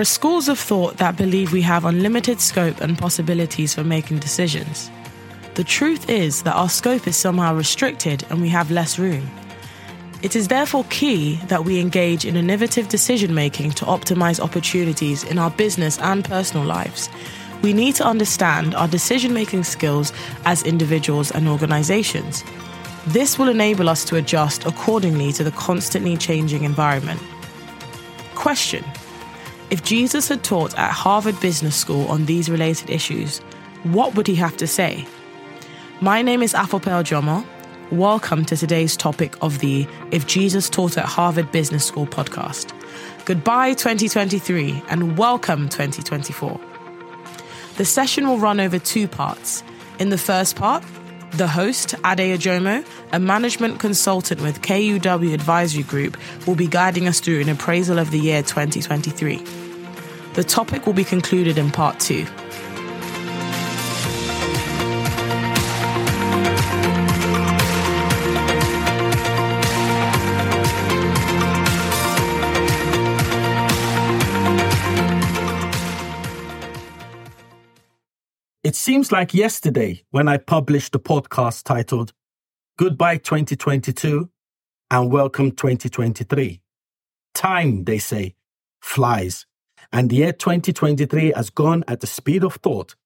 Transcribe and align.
There 0.00 0.02
are 0.02 0.16
schools 0.16 0.48
of 0.48 0.58
thought 0.58 0.96
that 0.96 1.18
believe 1.18 1.52
we 1.52 1.60
have 1.60 1.84
unlimited 1.84 2.40
scope 2.40 2.80
and 2.80 2.96
possibilities 2.96 3.74
for 3.74 3.84
making 3.84 4.20
decisions. 4.20 4.90
The 5.56 5.62
truth 5.62 6.08
is 6.08 6.42
that 6.44 6.54
our 6.54 6.70
scope 6.70 7.06
is 7.06 7.18
somehow 7.18 7.54
restricted 7.54 8.24
and 8.30 8.40
we 8.40 8.48
have 8.48 8.70
less 8.70 8.98
room. 8.98 9.28
It 10.22 10.34
is 10.34 10.48
therefore 10.48 10.86
key 10.88 11.36
that 11.48 11.66
we 11.66 11.80
engage 11.80 12.24
in 12.24 12.36
innovative 12.36 12.88
decision 12.88 13.34
making 13.34 13.72
to 13.72 13.84
optimize 13.84 14.40
opportunities 14.40 15.22
in 15.22 15.36
our 15.36 15.50
business 15.50 15.98
and 15.98 16.24
personal 16.24 16.64
lives. 16.64 17.10
We 17.60 17.74
need 17.74 17.94
to 17.96 18.06
understand 18.06 18.74
our 18.74 18.88
decision 18.88 19.34
making 19.34 19.64
skills 19.64 20.14
as 20.46 20.62
individuals 20.62 21.30
and 21.30 21.46
organizations. 21.46 22.42
This 23.08 23.38
will 23.38 23.50
enable 23.50 23.90
us 23.90 24.06
to 24.06 24.16
adjust 24.16 24.64
accordingly 24.64 25.30
to 25.32 25.44
the 25.44 25.52
constantly 25.52 26.16
changing 26.16 26.64
environment. 26.64 27.20
Question 28.34 28.82
If 29.70 29.84
Jesus 29.84 30.26
had 30.26 30.42
taught 30.42 30.76
at 30.76 30.90
Harvard 30.90 31.40
Business 31.40 31.76
School 31.76 32.08
on 32.08 32.26
these 32.26 32.50
related 32.50 32.90
issues, 32.90 33.38
what 33.84 34.16
would 34.16 34.26
he 34.26 34.34
have 34.34 34.56
to 34.56 34.66
say? 34.66 35.06
My 36.00 36.22
name 36.22 36.42
is 36.42 36.54
Afope 36.54 36.86
Ojomo. 36.86 37.46
Welcome 37.92 38.44
to 38.46 38.56
today's 38.56 38.96
topic 38.96 39.36
of 39.40 39.60
the 39.60 39.86
If 40.10 40.26
Jesus 40.26 40.68
Taught 40.68 40.98
at 40.98 41.04
Harvard 41.04 41.52
Business 41.52 41.84
School 41.84 42.04
podcast. 42.04 42.72
Goodbye 43.26 43.74
2023 43.74 44.82
and 44.88 45.16
welcome 45.16 45.68
2024. 45.68 46.60
The 47.76 47.84
session 47.84 48.26
will 48.26 48.38
run 48.38 48.58
over 48.58 48.80
two 48.80 49.06
parts. 49.06 49.62
In 50.00 50.08
the 50.08 50.18
first 50.18 50.56
part, 50.56 50.82
the 51.32 51.46
host, 51.46 51.94
Ade 52.04 52.36
Ojomo, 52.36 52.84
a 53.12 53.20
management 53.20 53.80
consultant 53.80 54.40
with 54.40 54.62
KUW 54.62 55.32
Advisory 55.32 55.82
Group, 55.82 56.16
will 56.46 56.56
be 56.56 56.66
guiding 56.66 57.08
us 57.08 57.20
through 57.20 57.40
an 57.40 57.48
appraisal 57.48 57.98
of 57.98 58.10
the 58.10 58.18
year 58.18 58.42
2023. 58.42 59.42
The 60.34 60.44
topic 60.44 60.86
will 60.86 60.92
be 60.92 61.04
concluded 61.04 61.58
in 61.58 61.70
part 61.70 61.98
two. 62.00 62.26
Seems 78.90 79.12
like 79.12 79.32
yesterday 79.32 80.02
when 80.10 80.26
I 80.26 80.36
published 80.36 80.90
the 80.90 80.98
podcast 80.98 81.62
titled 81.62 82.12
Goodbye 82.76 83.18
2022 83.18 84.28
and 84.90 85.12
Welcome 85.12 85.52
2023. 85.52 86.60
Time, 87.32 87.84
they 87.84 87.98
say, 87.98 88.34
flies, 88.80 89.46
and 89.92 90.10
the 90.10 90.16
year 90.16 90.32
2023 90.32 91.34
has 91.36 91.50
gone 91.50 91.84
at 91.86 92.00
the 92.00 92.08
speed 92.08 92.42
of 92.42 92.54
thought 92.56 92.96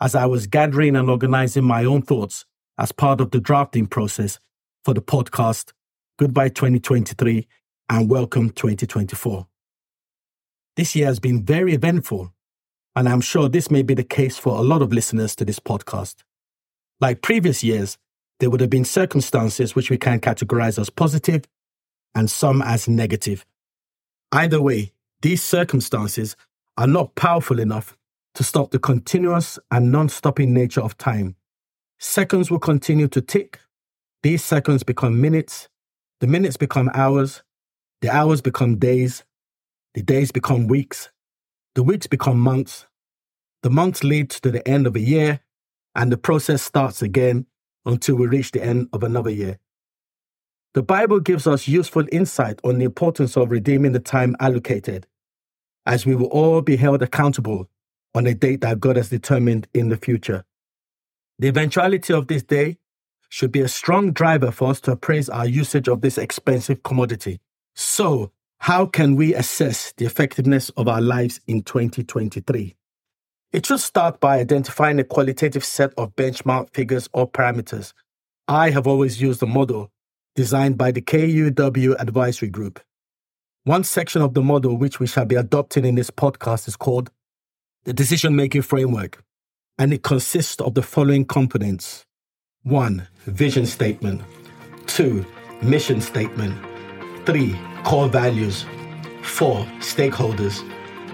as 0.00 0.14
I 0.14 0.26
was 0.26 0.46
gathering 0.46 0.94
and 0.94 1.10
organizing 1.10 1.64
my 1.64 1.84
own 1.84 2.02
thoughts 2.02 2.46
as 2.78 2.92
part 2.92 3.20
of 3.20 3.32
the 3.32 3.40
drafting 3.40 3.88
process 3.88 4.38
for 4.84 4.94
the 4.94 5.02
podcast 5.02 5.72
Goodbye 6.20 6.50
2023 6.50 7.48
and 7.90 8.08
Welcome 8.08 8.50
2024. 8.50 9.48
This 10.76 10.94
year 10.94 11.06
has 11.06 11.18
been 11.18 11.44
very 11.44 11.74
eventful 11.74 12.32
and 12.94 13.08
I'm 13.08 13.20
sure 13.20 13.48
this 13.48 13.70
may 13.70 13.82
be 13.82 13.94
the 13.94 14.04
case 14.04 14.36
for 14.36 14.58
a 14.58 14.62
lot 14.62 14.82
of 14.82 14.92
listeners 14.92 15.34
to 15.36 15.44
this 15.44 15.58
podcast. 15.58 16.16
Like 17.00 17.22
previous 17.22 17.64
years, 17.64 17.98
there 18.38 18.50
would 18.50 18.60
have 18.60 18.70
been 18.70 18.84
circumstances 18.84 19.74
which 19.74 19.90
we 19.90 19.96
can 19.96 20.20
categorize 20.20 20.78
as 20.78 20.90
positive 20.90 21.44
and 22.14 22.30
some 22.30 22.60
as 22.60 22.88
negative. 22.88 23.46
Either 24.30 24.60
way, 24.60 24.92
these 25.22 25.42
circumstances 25.42 26.36
are 26.76 26.86
not 26.86 27.14
powerful 27.14 27.58
enough 27.58 27.96
to 28.34 28.44
stop 28.44 28.70
the 28.70 28.78
continuous 28.78 29.58
and 29.70 29.92
non 29.92 30.08
stopping 30.08 30.52
nature 30.52 30.80
of 30.80 30.96
time. 30.98 31.36
Seconds 31.98 32.50
will 32.50 32.58
continue 32.58 33.08
to 33.08 33.20
tick. 33.20 33.60
These 34.22 34.44
seconds 34.44 34.82
become 34.82 35.20
minutes. 35.20 35.68
The 36.20 36.26
minutes 36.26 36.56
become 36.56 36.90
hours. 36.94 37.42
The 38.00 38.10
hours 38.10 38.40
become 38.40 38.76
days. 38.76 39.24
The 39.94 40.02
days 40.02 40.32
become 40.32 40.66
weeks. 40.66 41.10
The 41.74 41.82
weeks 41.82 42.06
become 42.06 42.38
months. 42.38 42.86
The 43.62 43.70
months 43.70 44.02
lead 44.02 44.30
to 44.30 44.50
the 44.50 44.66
end 44.66 44.86
of 44.86 44.96
a 44.96 45.00
year, 45.00 45.40
and 45.94 46.10
the 46.10 46.16
process 46.16 46.62
starts 46.62 47.00
again 47.00 47.46
until 47.86 48.16
we 48.16 48.26
reach 48.26 48.50
the 48.50 48.62
end 48.62 48.88
of 48.92 49.02
another 49.02 49.30
year. 49.30 49.58
The 50.74 50.82
Bible 50.82 51.20
gives 51.20 51.46
us 51.46 51.68
useful 51.68 52.06
insight 52.10 52.58
on 52.64 52.78
the 52.78 52.84
importance 52.84 53.36
of 53.36 53.50
redeeming 53.50 53.92
the 53.92 54.00
time 54.00 54.34
allocated, 54.40 55.06
as 55.86 56.06
we 56.06 56.14
will 56.16 56.26
all 56.26 56.60
be 56.62 56.76
held 56.76 57.02
accountable 57.02 57.68
on 58.14 58.26
a 58.26 58.34
date 58.34 58.62
that 58.62 58.80
God 58.80 58.96
has 58.96 59.10
determined 59.10 59.68
in 59.74 59.90
the 59.90 59.96
future. 59.96 60.44
The 61.38 61.48
eventuality 61.48 62.12
of 62.12 62.26
this 62.26 62.42
day 62.42 62.78
should 63.28 63.52
be 63.52 63.60
a 63.60 63.68
strong 63.68 64.12
driver 64.12 64.50
for 64.50 64.70
us 64.70 64.80
to 64.82 64.92
appraise 64.92 65.28
our 65.28 65.46
usage 65.46 65.88
of 65.88 66.00
this 66.00 66.18
expensive 66.18 66.82
commodity. 66.82 67.40
So, 67.74 68.32
how 68.58 68.86
can 68.86 69.16
we 69.16 69.34
assess 69.34 69.92
the 69.96 70.04
effectiveness 70.04 70.70
of 70.70 70.88
our 70.88 71.00
lives 71.00 71.40
in 71.46 71.62
2023? 71.62 72.76
It 73.52 73.66
should 73.66 73.80
start 73.80 74.18
by 74.18 74.38
identifying 74.38 74.98
a 74.98 75.04
qualitative 75.04 75.62
set 75.62 75.92
of 75.98 76.16
benchmark 76.16 76.72
figures 76.72 77.06
or 77.12 77.30
parameters. 77.30 77.92
I 78.48 78.70
have 78.70 78.86
always 78.86 79.20
used 79.20 79.42
a 79.42 79.46
model 79.46 79.90
designed 80.34 80.78
by 80.78 80.90
the 80.90 81.02
KUW 81.02 82.00
Advisory 82.00 82.48
Group. 82.48 82.80
One 83.64 83.84
section 83.84 84.22
of 84.22 84.32
the 84.32 84.40
model 84.40 84.78
which 84.78 85.00
we 85.00 85.06
shall 85.06 85.26
be 85.26 85.34
adopting 85.34 85.84
in 85.84 85.96
this 85.96 86.10
podcast 86.10 86.66
is 86.66 86.76
called 86.76 87.10
the 87.84 87.92
Decision 87.92 88.34
Making 88.34 88.62
Framework, 88.62 89.22
and 89.78 89.92
it 89.92 90.02
consists 90.02 90.60
of 90.62 90.72
the 90.72 90.82
following 90.82 91.26
components 91.26 92.06
1. 92.62 93.06
Vision 93.26 93.66
statement, 93.66 94.22
2. 94.86 95.26
Mission 95.60 96.00
statement, 96.00 96.56
3 97.26 97.54
core 97.84 98.08
values, 98.08 98.64
4. 99.22 99.56
Stakeholders, 99.80 100.64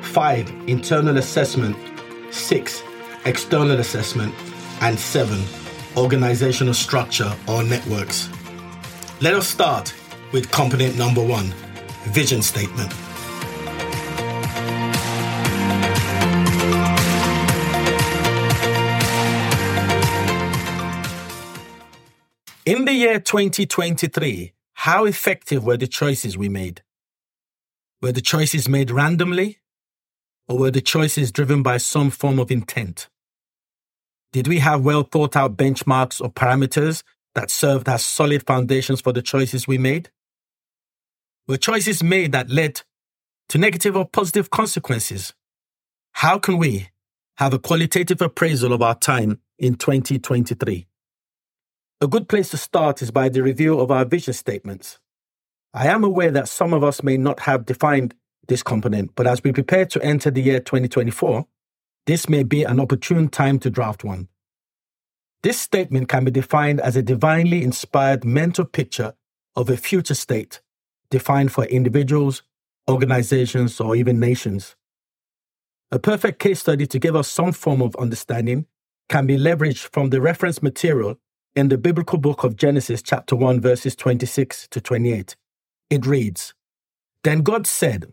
5. 0.05 0.69
Internal 0.69 1.19
assessment, 1.19 1.76
6. 2.30 2.82
External 3.24 3.80
assessment, 3.80 4.34
and 4.80 4.98
7. 4.98 5.42
Organizational 5.96 6.74
structure 6.74 7.32
or 7.48 7.62
networks. 7.62 8.28
Let 9.20 9.34
us 9.34 9.48
start 9.48 9.94
with 10.32 10.50
component 10.50 10.96
number 10.96 11.22
1 11.22 11.52
Vision 12.12 12.42
Statement. 12.42 12.92
In 22.64 22.84
the 22.84 22.92
year 22.92 23.18
2023, 23.18 24.52
how 24.74 25.06
effective 25.06 25.64
were 25.64 25.78
the 25.78 25.86
choices 25.86 26.36
we 26.36 26.48
made? 26.50 26.82
Were 28.02 28.12
the 28.12 28.20
choices 28.20 28.68
made 28.68 28.90
randomly? 28.90 29.58
Or 30.48 30.59
were 30.59 30.70
the 30.70 30.81
choices 30.81 31.31
driven 31.31 31.62
by 31.62 31.76
some 31.76 32.10
form 32.10 32.38
of 32.38 32.50
intent? 32.50 33.09
Did 34.32 34.48
we 34.48 34.59
have 34.59 34.84
well 34.84 35.03
thought 35.03 35.36
out 35.36 35.56
benchmarks 35.56 36.20
or 36.20 36.31
parameters 36.31 37.03
that 37.34 37.50
served 37.50 37.88
as 37.88 38.04
solid 38.04 38.47
foundations 38.47 39.00
for 39.00 39.12
the 39.12 39.22
choices 39.22 39.69
we 39.69 39.78
made? 39.78 40.10
Were 41.47 41.56
choices 41.56 42.03
made 42.03 42.32
that 42.32 42.50
led 42.50 42.82
to 43.48 43.58
negative 43.58 43.97
or 43.97 44.06
positive 44.06 44.50
consequences? 44.50 45.34
How 46.12 46.38
can 46.38 46.58
we 46.58 46.88
have 47.37 47.54
a 47.54 47.58
qualitative 47.58 48.20
appraisal 48.20 48.72
of 48.72 48.82
our 48.82 48.94
time 48.94 49.41
in 49.58 49.76
2023? 49.76 50.87
A 52.00 52.06
good 52.06 52.28
place 52.28 52.50
to 52.50 52.56
start 52.56 53.02
is 53.02 53.11
by 53.11 53.28
the 53.28 53.43
review 53.43 53.81
of 53.81 53.90
our 53.90 54.05
vision 54.05 54.34
statements. 54.34 54.99
I 55.72 55.88
am 55.88 56.05
aware 56.05 56.31
that 56.31 56.49
some 56.49 56.72
of 56.72 56.84
us 56.84 57.02
may 57.02 57.17
not 57.17 57.40
have 57.40 57.67
defined 57.67 58.14
this 58.48 58.62
component, 58.62 59.14
but 59.14 59.26
as 59.26 59.44
we 59.44 59.52
prepare 59.52 59.86
to 59.86 60.02
enter 60.02 60.30
the 60.30 60.42
year 60.42 60.60
2024, 60.60 61.46
this 62.06 62.28
may 62.28 62.42
be 62.42 62.64
an 62.64 62.80
opportune 62.80 63.28
time 63.28 63.58
to 63.60 63.70
draft 63.70 64.02
one. 64.02 64.28
This 65.42 65.60
statement 65.60 66.08
can 66.08 66.24
be 66.24 66.30
defined 66.30 66.80
as 66.80 66.96
a 66.96 67.02
divinely 67.02 67.62
inspired 67.62 68.24
mental 68.24 68.64
picture 68.64 69.14
of 69.54 69.70
a 69.70 69.76
future 69.76 70.14
state 70.14 70.60
defined 71.10 71.52
for 71.52 71.64
individuals, 71.64 72.42
organizations, 72.88 73.80
or 73.80 73.94
even 73.96 74.20
nations. 74.20 74.76
A 75.90 75.98
perfect 75.98 76.38
case 76.38 76.60
study 76.60 76.86
to 76.86 76.98
give 76.98 77.16
us 77.16 77.30
some 77.30 77.52
form 77.52 77.80
of 77.80 77.96
understanding 77.96 78.66
can 79.08 79.26
be 79.26 79.38
leveraged 79.38 79.88
from 79.92 80.10
the 80.10 80.20
reference 80.20 80.62
material 80.62 81.16
in 81.54 81.68
the 81.68 81.78
biblical 81.78 82.18
book 82.18 82.44
of 82.44 82.56
Genesis, 82.56 83.00
chapter 83.02 83.34
1, 83.34 83.60
verses 83.60 83.96
26 83.96 84.68
to 84.68 84.80
28. 84.80 85.34
It 85.88 86.04
reads 86.04 86.54
Then 87.24 87.40
God 87.40 87.66
said, 87.66 88.12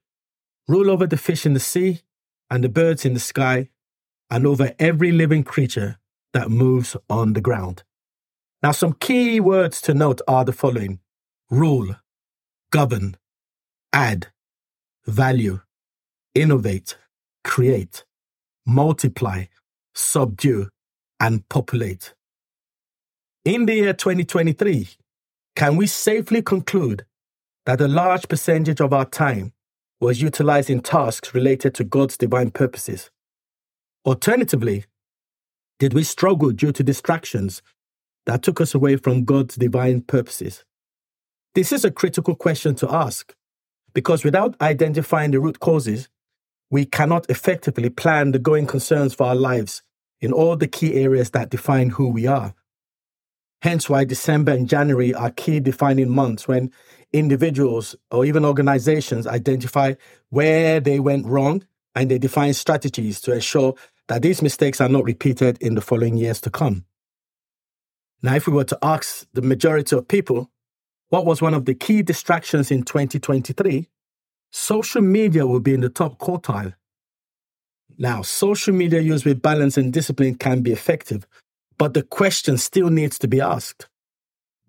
rule 0.71 0.89
over 0.89 1.05
the 1.05 1.17
fish 1.17 1.45
in 1.45 1.53
the 1.53 1.59
sea 1.59 1.99
and 2.49 2.63
the 2.63 2.69
birds 2.69 3.05
in 3.05 3.13
the 3.13 3.19
sky, 3.19 3.69
and 4.29 4.47
over 4.47 4.73
every 4.79 5.11
living 5.11 5.43
creature 5.43 5.97
that 6.33 6.49
moves 6.49 6.95
on 7.09 7.33
the 7.33 7.41
ground. 7.41 7.83
Now, 8.63 8.71
some 8.71 8.93
key 8.93 9.39
words 9.39 9.81
to 9.81 9.93
note 9.93 10.21
are 10.27 10.45
the 10.45 10.53
following 10.53 10.99
rule, 11.49 11.95
govern, 12.71 13.17
add, 13.91 14.27
value, 15.05 15.59
innovate, 16.33 16.97
create, 17.43 18.05
multiply, 18.65 19.45
subdue, 19.93 20.69
and 21.19 21.47
populate. 21.49 22.13
In 23.43 23.65
the 23.65 23.75
year 23.75 23.93
2023, 23.93 24.87
can 25.55 25.75
we 25.75 25.87
safely 25.87 26.41
conclude 26.41 27.05
that 27.65 27.81
a 27.81 27.87
large 27.87 28.29
percentage 28.29 28.79
of 28.79 28.93
our 28.93 29.05
time 29.05 29.51
was 30.01 30.21
utilized 30.21 30.69
in 30.69 30.81
tasks 30.81 31.33
related 31.33 31.75
to 31.75 31.83
God's 31.83 32.17
divine 32.17 32.49
purposes? 32.51 33.11
Alternatively, 34.03 34.85
did 35.79 35.93
we 35.93 36.03
struggle 36.03 36.51
due 36.51 36.71
to 36.71 36.83
distractions 36.83 37.61
that 38.25 38.41
took 38.41 38.59
us 38.59 38.73
away 38.73 38.97
from 38.97 39.23
God's 39.23 39.55
divine 39.55 40.01
purposes? 40.01 40.65
This 41.53 41.71
is 41.71 41.85
a 41.85 41.91
critical 41.91 42.35
question 42.35 42.75
to 42.75 42.91
ask 42.91 43.33
because 43.93 44.23
without 44.23 44.55
identifying 44.59 45.31
the 45.31 45.39
root 45.39 45.59
causes, 45.59 46.09
we 46.71 46.85
cannot 46.85 47.29
effectively 47.29 47.89
plan 47.89 48.31
the 48.31 48.39
going 48.39 48.65
concerns 48.65 49.13
for 49.13 49.27
our 49.27 49.35
lives 49.35 49.83
in 50.19 50.31
all 50.31 50.55
the 50.55 50.67
key 50.67 50.95
areas 50.95 51.31
that 51.31 51.49
define 51.49 51.89
who 51.89 52.09
we 52.09 52.25
are. 52.25 52.55
Hence 53.61 53.89
why 53.89 54.05
December 54.05 54.53
and 54.53 54.67
January 54.67 55.13
are 55.13 55.29
key 55.29 55.59
defining 55.59 56.09
months 56.09 56.47
when 56.47 56.71
individuals 57.13 57.95
or 58.09 58.25
even 58.25 58.45
organizations 58.45 59.27
identify 59.27 59.93
where 60.29 60.79
they 60.79 60.99
went 60.99 61.25
wrong 61.25 61.65
and 61.95 62.09
they 62.09 62.17
define 62.17 62.53
strategies 62.53 63.19
to 63.21 63.33
ensure 63.33 63.75
that 64.07 64.21
these 64.21 64.41
mistakes 64.41 64.81
are 64.81 64.89
not 64.89 65.03
repeated 65.03 65.57
in 65.61 65.75
the 65.75 65.81
following 65.81 66.17
years 66.17 66.41
to 66.41 66.49
come. 66.49 66.85
Now, 68.21 68.35
if 68.35 68.47
we 68.47 68.53
were 68.53 68.65
to 68.65 68.77
ask 68.81 69.25
the 69.33 69.41
majority 69.41 69.95
of 69.95 70.07
people 70.07 70.51
what 71.09 71.25
was 71.25 71.41
one 71.41 71.53
of 71.53 71.65
the 71.65 71.75
key 71.75 72.01
distractions 72.01 72.71
in 72.71 72.83
2023, 72.83 73.89
social 74.51 75.01
media 75.01 75.45
will 75.45 75.59
be 75.59 75.73
in 75.73 75.81
the 75.81 75.89
top 75.89 76.17
quartile. 76.19 76.73
Now, 77.97 78.21
social 78.21 78.73
media 78.73 79.01
used 79.01 79.25
with 79.25 79.41
balance 79.41 79.77
and 79.77 79.91
discipline 79.91 80.35
can 80.35 80.61
be 80.61 80.71
effective, 80.71 81.27
but 81.77 81.93
the 81.93 82.03
question 82.03 82.57
still 82.57 82.89
needs 82.89 83.19
to 83.19 83.27
be 83.27 83.41
asked. 83.41 83.87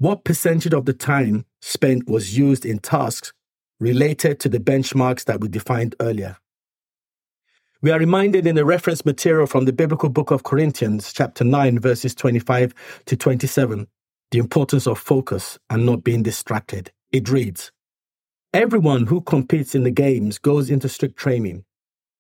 What 0.02 0.24
percentage 0.24 0.74
of 0.74 0.84
the 0.84 0.92
time 0.92 1.44
spent 1.60 2.08
was 2.08 2.36
used 2.36 2.66
in 2.66 2.80
tasks 2.80 3.32
related 3.78 4.40
to 4.40 4.48
the 4.48 4.58
benchmarks 4.58 5.24
that 5.26 5.40
we 5.40 5.46
defined 5.46 5.94
earlier? 6.00 6.38
We 7.82 7.92
are 7.92 8.00
reminded 8.00 8.44
in 8.44 8.56
the 8.56 8.64
reference 8.64 9.06
material 9.06 9.46
from 9.46 9.64
the 9.64 9.72
biblical 9.72 10.08
book 10.08 10.32
of 10.32 10.42
Corinthians, 10.42 11.12
chapter 11.12 11.44
9, 11.44 11.78
verses 11.78 12.16
25 12.16 12.74
to 13.06 13.16
27, 13.16 13.86
the 14.32 14.38
importance 14.38 14.88
of 14.88 14.98
focus 14.98 15.60
and 15.70 15.86
not 15.86 16.02
being 16.02 16.24
distracted. 16.24 16.90
It 17.12 17.28
reads 17.28 17.70
Everyone 18.52 19.06
who 19.06 19.20
competes 19.20 19.76
in 19.76 19.84
the 19.84 19.92
games 19.92 20.36
goes 20.36 20.68
into 20.68 20.88
strict 20.88 21.16
training. 21.16 21.64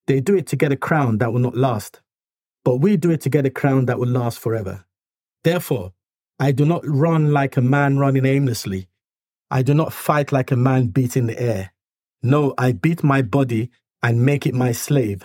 They 0.06 0.20
do 0.20 0.36
it 0.36 0.46
to 0.46 0.56
get 0.56 0.70
a 0.70 0.76
crown 0.76 1.18
that 1.18 1.32
will 1.32 1.40
not 1.40 1.56
last, 1.56 2.00
but 2.64 2.76
we 2.76 2.96
do 2.96 3.10
it 3.10 3.22
to 3.22 3.28
get 3.28 3.44
a 3.44 3.50
crown 3.50 3.86
that 3.86 3.98
will 3.98 4.06
last 4.06 4.38
forever. 4.38 4.84
Therefore, 5.42 5.94
I 6.42 6.50
do 6.50 6.64
not 6.64 6.82
run 6.84 7.32
like 7.32 7.56
a 7.56 7.60
man 7.60 7.98
running 7.98 8.26
aimlessly. 8.26 8.88
I 9.48 9.62
do 9.62 9.74
not 9.74 9.92
fight 9.92 10.32
like 10.32 10.50
a 10.50 10.56
man 10.56 10.88
beating 10.88 11.28
the 11.28 11.40
air. 11.40 11.72
No, 12.20 12.52
I 12.58 12.72
beat 12.72 13.04
my 13.04 13.22
body 13.22 13.70
and 14.02 14.26
make 14.26 14.44
it 14.44 14.52
my 14.52 14.72
slave 14.72 15.22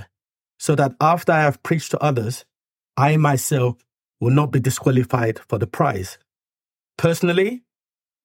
so 0.59 0.75
that 0.75 0.93
after 1.01 1.31
I 1.31 1.41
have 1.41 1.63
preached 1.63 1.89
to 1.89 2.03
others, 2.03 2.45
I 2.97 3.17
myself 3.17 3.77
will 4.19 4.29
not 4.29 4.51
be 4.51 4.59
disqualified 4.59 5.39
for 5.49 5.57
the 5.57 5.65
prize. 5.65 6.19
Personally, 6.99 7.63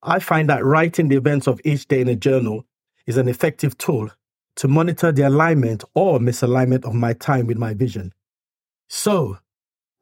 I 0.03 0.19
find 0.19 0.47
that 0.49 0.63
writing 0.63 1.07
the 1.07 1.17
events 1.17 1.47
of 1.47 1.59
each 1.65 1.87
day 1.87 2.01
in 2.01 2.07
a 2.09 2.15
journal 2.15 2.63
is 3.07 3.17
an 3.17 3.27
effective 3.27 3.75
tool 3.79 4.11
to 4.57 4.67
monitor 4.67 5.11
the 5.11 5.27
alignment 5.27 5.83
or 5.95 6.19
misalignment 6.19 6.85
of 6.85 6.93
my 6.93 7.13
time 7.13 7.47
with 7.47 7.57
my 7.57 7.73
vision. 7.73 8.13
So, 8.87 9.39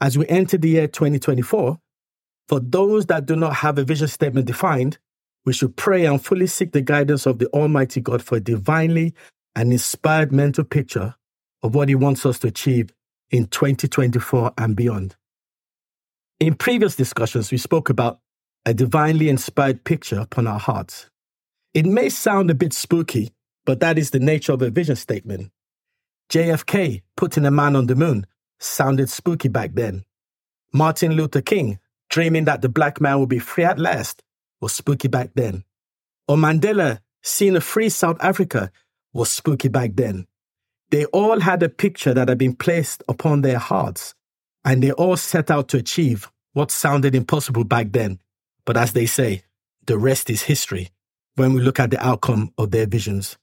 as 0.01 0.17
we 0.17 0.27
enter 0.27 0.57
the 0.57 0.67
year 0.67 0.87
2024, 0.89 1.79
for 2.51 2.59
those 2.59 3.05
that 3.05 3.27
do 3.27 3.37
not 3.37 3.55
have 3.55 3.77
a 3.77 3.85
vision 3.85 4.09
statement 4.09 4.45
defined, 4.45 4.97
we 5.45 5.53
should 5.53 5.77
pray 5.77 6.03
and 6.03 6.21
fully 6.21 6.47
seek 6.47 6.73
the 6.73 6.81
guidance 6.81 7.25
of 7.25 7.39
the 7.39 7.47
Almighty 7.51 8.01
God 8.01 8.21
for 8.21 8.35
a 8.35 8.41
divinely 8.41 9.13
and 9.55 9.71
inspired 9.71 10.33
mental 10.33 10.65
picture 10.65 11.15
of 11.63 11.75
what 11.75 11.87
He 11.87 11.95
wants 11.95 12.25
us 12.25 12.39
to 12.39 12.49
achieve 12.49 12.91
in 13.29 13.45
2024 13.45 14.51
and 14.57 14.75
beyond. 14.75 15.15
In 16.41 16.55
previous 16.55 16.97
discussions, 16.97 17.53
we 17.53 17.57
spoke 17.57 17.89
about 17.89 18.19
a 18.65 18.73
divinely 18.73 19.29
inspired 19.29 19.85
picture 19.85 20.19
upon 20.19 20.45
our 20.45 20.59
hearts. 20.59 21.09
It 21.73 21.85
may 21.85 22.09
sound 22.09 22.51
a 22.51 22.53
bit 22.53 22.73
spooky, 22.73 23.31
but 23.65 23.79
that 23.79 23.97
is 23.97 24.09
the 24.09 24.19
nature 24.19 24.51
of 24.51 24.61
a 24.61 24.69
vision 24.69 24.97
statement. 24.97 25.53
JFK 26.29 27.01
putting 27.15 27.45
a 27.45 27.51
man 27.51 27.77
on 27.77 27.87
the 27.87 27.95
moon 27.95 28.27
sounded 28.59 29.09
spooky 29.09 29.47
back 29.47 29.71
then. 29.73 30.03
Martin 30.73 31.13
Luther 31.13 31.39
King 31.39 31.79
dreaming 32.11 32.45
that 32.45 32.61
the 32.61 32.69
black 32.69 33.01
man 33.01 33.19
would 33.19 33.29
be 33.29 33.39
free 33.39 33.63
at 33.63 33.79
last 33.79 34.21
was 34.59 34.73
spooky 34.73 35.07
back 35.07 35.31
then. 35.33 35.63
Or 36.27 36.37
Mandela 36.37 36.99
seeing 37.23 37.55
a 37.55 37.61
free 37.61 37.89
South 37.89 38.17
Africa 38.21 38.71
was 39.13 39.31
spooky 39.31 39.69
back 39.69 39.91
then. 39.95 40.27
They 40.91 41.05
all 41.05 41.39
had 41.39 41.63
a 41.63 41.69
picture 41.69 42.13
that 42.13 42.27
had 42.27 42.37
been 42.37 42.55
placed 42.55 43.01
upon 43.07 43.41
their 43.41 43.57
hearts, 43.57 44.13
and 44.65 44.83
they 44.83 44.91
all 44.91 45.15
set 45.17 45.49
out 45.49 45.69
to 45.69 45.77
achieve 45.77 46.29
what 46.53 46.69
sounded 46.69 47.15
impossible 47.15 47.63
back 47.63 47.91
then. 47.91 48.19
But 48.65 48.77
as 48.77 48.91
they 48.93 49.05
say, 49.05 49.43
the 49.87 49.97
rest 49.97 50.29
is 50.29 50.43
history 50.43 50.89
when 51.35 51.53
we 51.53 51.61
look 51.61 51.79
at 51.79 51.91
the 51.91 52.05
outcome 52.05 52.53
of 52.57 52.71
their 52.71 52.85
visions. 52.85 53.37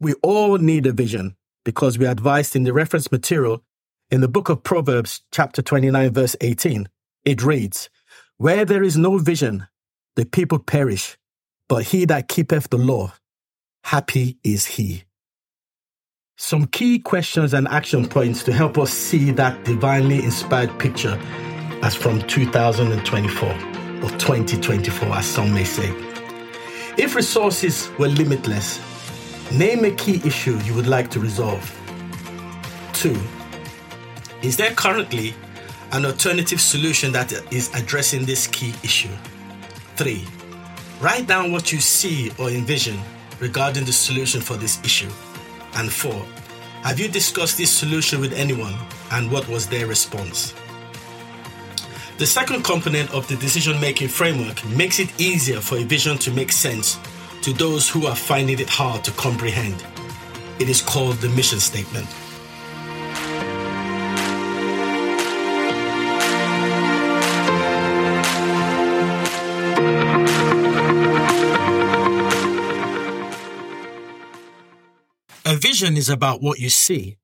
We 0.00 0.14
all 0.22 0.56
need 0.56 0.86
a 0.86 0.92
vision 0.92 1.36
because 1.64 1.98
we 1.98 2.06
are 2.06 2.10
advised 2.10 2.56
in 2.56 2.64
the 2.64 2.72
reference 2.72 3.12
material 3.12 3.62
in 4.10 4.20
the 4.20 4.28
book 4.28 4.48
of 4.48 4.62
Proverbs, 4.62 5.22
chapter 5.30 5.62
29, 5.62 6.12
verse 6.12 6.36
18. 6.40 6.88
It 7.24 7.42
reads, 7.42 7.88
Where 8.36 8.64
there 8.64 8.82
is 8.82 8.98
no 8.98 9.16
vision, 9.18 9.66
the 10.16 10.26
people 10.26 10.58
perish, 10.58 11.16
but 11.68 11.84
he 11.84 12.04
that 12.04 12.28
keepeth 12.28 12.68
the 12.68 12.76
law, 12.76 13.14
happy 13.84 14.38
is 14.44 14.66
he. 14.66 15.04
Some 16.36 16.66
key 16.66 16.98
questions 16.98 17.54
and 17.54 17.66
action 17.68 18.06
points 18.08 18.42
to 18.44 18.52
help 18.52 18.76
us 18.76 18.90
see 18.92 19.30
that 19.32 19.64
divinely 19.64 20.22
inspired 20.22 20.78
picture 20.78 21.18
as 21.82 21.94
from 21.94 22.20
2024 22.22 23.48
or 23.48 24.10
2024, 24.18 25.08
as 25.08 25.26
some 25.26 25.54
may 25.54 25.64
say. 25.64 25.94
If 26.98 27.14
resources 27.14 27.88
were 27.98 28.08
limitless, 28.08 28.80
name 29.50 29.84
a 29.84 29.92
key 29.92 30.20
issue 30.26 30.58
you 30.64 30.74
would 30.74 30.86
like 30.86 31.10
to 31.12 31.20
resolve. 31.20 31.64
Two, 32.92 33.18
is 34.42 34.56
there 34.56 34.72
currently 34.72 35.34
an 35.94 36.04
alternative 36.04 36.60
solution 36.60 37.12
that 37.12 37.32
is 37.52 37.72
addressing 37.72 38.24
this 38.24 38.48
key 38.48 38.74
issue? 38.82 39.14
Three, 39.94 40.26
write 41.00 41.28
down 41.28 41.52
what 41.52 41.70
you 41.70 41.78
see 41.80 42.32
or 42.36 42.50
envision 42.50 42.98
regarding 43.38 43.84
the 43.84 43.92
solution 43.92 44.40
for 44.40 44.56
this 44.56 44.82
issue. 44.82 45.10
And 45.76 45.92
four, 45.92 46.26
have 46.82 46.98
you 46.98 47.06
discussed 47.06 47.58
this 47.58 47.70
solution 47.70 48.20
with 48.20 48.32
anyone 48.32 48.74
and 49.12 49.30
what 49.30 49.46
was 49.48 49.68
their 49.68 49.86
response? 49.86 50.52
The 52.18 52.26
second 52.26 52.64
component 52.64 53.12
of 53.14 53.28
the 53.28 53.36
decision 53.36 53.80
making 53.80 54.08
framework 54.08 54.64
makes 54.66 54.98
it 54.98 55.20
easier 55.20 55.60
for 55.60 55.78
a 55.78 55.84
vision 55.84 56.18
to 56.18 56.32
make 56.32 56.50
sense 56.50 56.98
to 57.42 57.52
those 57.52 57.88
who 57.88 58.06
are 58.06 58.16
finding 58.16 58.58
it 58.58 58.68
hard 58.68 59.04
to 59.04 59.12
comprehend. 59.12 59.84
It 60.58 60.68
is 60.68 60.82
called 60.82 61.16
the 61.18 61.28
mission 61.28 61.60
statement. 61.60 62.08
Vision 75.74 75.96
is 75.96 76.08
about 76.08 76.40
what 76.40 76.60
you 76.60 76.68
see. 76.68 77.16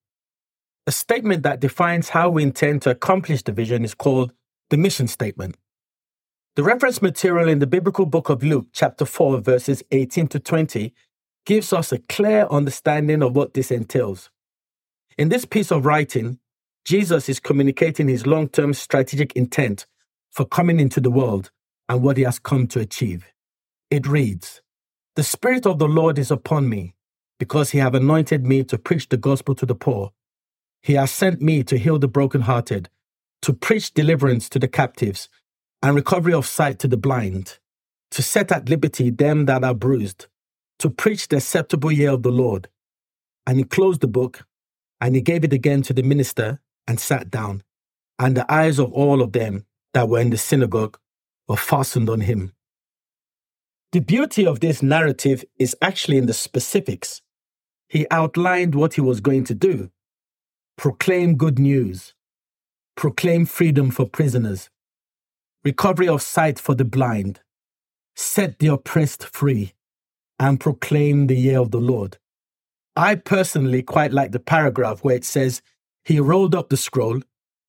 A 0.84 0.90
statement 0.90 1.44
that 1.44 1.60
defines 1.60 2.08
how 2.08 2.28
we 2.28 2.42
intend 2.42 2.82
to 2.82 2.90
accomplish 2.90 3.44
the 3.44 3.52
vision 3.52 3.84
is 3.84 3.94
called 3.94 4.32
the 4.70 4.76
mission 4.76 5.06
statement. 5.06 5.56
The 6.56 6.64
reference 6.64 7.00
material 7.00 7.48
in 7.48 7.60
the 7.60 7.68
biblical 7.68 8.06
book 8.06 8.28
of 8.28 8.42
Luke, 8.42 8.66
chapter 8.72 9.04
4, 9.04 9.38
verses 9.38 9.84
18 9.92 10.26
to 10.28 10.40
20, 10.40 10.92
gives 11.46 11.72
us 11.72 11.92
a 11.92 11.98
clear 12.08 12.48
understanding 12.50 13.22
of 13.22 13.36
what 13.36 13.54
this 13.54 13.70
entails. 13.70 14.30
In 15.16 15.28
this 15.28 15.44
piece 15.44 15.70
of 15.70 15.86
writing, 15.86 16.40
Jesus 16.84 17.28
is 17.28 17.38
communicating 17.38 18.08
his 18.08 18.26
long 18.26 18.48
term 18.48 18.74
strategic 18.74 19.32
intent 19.36 19.86
for 20.32 20.44
coming 20.44 20.80
into 20.80 21.00
the 21.00 21.12
world 21.12 21.52
and 21.88 22.02
what 22.02 22.16
he 22.16 22.24
has 22.24 22.40
come 22.40 22.66
to 22.66 22.80
achieve. 22.80 23.26
It 23.92 24.08
reads 24.08 24.60
The 25.14 25.22
Spirit 25.22 25.66
of 25.66 25.78
the 25.78 25.86
Lord 25.86 26.18
is 26.18 26.32
upon 26.32 26.68
me, 26.68 26.96
because 27.40 27.70
he 27.70 27.78
have 27.78 27.94
anointed 27.94 28.46
me 28.46 28.62
to 28.62 28.76
preach 28.76 29.08
the 29.08 29.16
gospel 29.16 29.54
to 29.54 29.64
the 29.64 29.74
poor. 29.74 30.12
He 30.82 30.92
has 30.92 31.10
sent 31.10 31.40
me 31.40 31.64
to 31.64 31.78
heal 31.78 31.98
the 31.98 32.06
brokenhearted, 32.06 32.90
to 33.40 33.54
preach 33.54 33.94
deliverance 33.94 34.50
to 34.50 34.58
the 34.58 34.68
captives, 34.68 35.30
and 35.82 35.96
recovery 35.96 36.34
of 36.34 36.46
sight 36.46 36.78
to 36.80 36.86
the 36.86 36.98
blind, 36.98 37.58
to 38.10 38.22
set 38.22 38.52
at 38.52 38.68
liberty 38.68 39.08
them 39.08 39.46
that 39.46 39.64
are 39.64 39.74
bruised, 39.74 40.26
to 40.80 40.90
preach 40.90 41.28
the 41.28 41.38
acceptable 41.38 41.90
year 41.90 42.10
of 42.10 42.22
the 42.22 42.30
Lord. 42.30 42.68
And 43.46 43.56
he 43.56 43.64
closed 43.64 44.02
the 44.02 44.06
book, 44.06 44.46
and 45.00 45.14
he 45.14 45.22
gave 45.22 45.42
it 45.42 45.54
again 45.54 45.80
to 45.82 45.94
the 45.94 46.02
minister, 46.02 46.60
and 46.86 47.00
sat 47.00 47.30
down. 47.30 47.62
And 48.18 48.36
the 48.36 48.52
eyes 48.52 48.78
of 48.78 48.92
all 48.92 49.22
of 49.22 49.32
them 49.32 49.64
that 49.94 50.10
were 50.10 50.20
in 50.20 50.28
the 50.28 50.36
synagogue 50.36 50.98
were 51.48 51.56
fastened 51.56 52.10
on 52.10 52.20
him. 52.20 52.52
The 53.92 54.00
beauty 54.00 54.46
of 54.46 54.60
this 54.60 54.82
narrative 54.82 55.42
is 55.58 55.74
actually 55.80 56.18
in 56.18 56.26
the 56.26 56.34
specifics. 56.34 57.22
He 57.90 58.06
outlined 58.12 58.76
what 58.76 58.94
he 58.94 59.00
was 59.00 59.20
going 59.20 59.44
to 59.44 59.54
do 59.54 59.90
proclaim 60.78 61.36
good 61.36 61.58
news, 61.58 62.14
proclaim 62.96 63.44
freedom 63.44 63.90
for 63.90 64.06
prisoners, 64.06 64.70
recovery 65.62 66.08
of 66.08 66.22
sight 66.22 66.58
for 66.58 66.74
the 66.74 66.86
blind, 66.86 67.40
set 68.16 68.58
the 68.60 68.68
oppressed 68.68 69.24
free, 69.24 69.74
and 70.38 70.58
proclaim 70.58 71.26
the 71.26 71.36
year 71.36 71.58
of 71.58 71.72
the 71.72 71.80
Lord. 71.80 72.16
I 72.96 73.16
personally 73.16 73.82
quite 73.82 74.12
like 74.12 74.32
the 74.32 74.40
paragraph 74.40 75.00
where 75.00 75.16
it 75.16 75.24
says, 75.24 75.60
He 76.04 76.18
rolled 76.18 76.54
up 76.54 76.70
the 76.70 76.78
scroll 76.78 77.20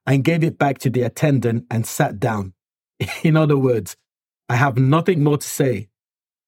and 0.06 0.24
gave 0.24 0.44
it 0.44 0.58
back 0.58 0.78
to 0.80 0.90
the 0.90 1.01
attendant 1.01 1.66
and 1.70 1.86
sat 1.86 2.20
down. 2.20 2.54
In 3.24 3.36
other 3.36 3.58
words, 3.58 3.98
I 4.48 4.56
have 4.56 4.78
nothing 4.78 5.24
more 5.24 5.38
to 5.38 5.48
say. 5.48 5.90